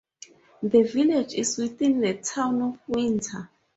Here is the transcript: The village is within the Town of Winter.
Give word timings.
The 0.63 0.81
village 0.81 1.35
is 1.35 1.59
within 1.59 1.99
the 2.01 2.15
Town 2.15 2.59
of 2.63 2.79
Winter. 2.87 3.51